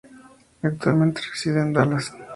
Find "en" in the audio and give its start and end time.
1.61-1.73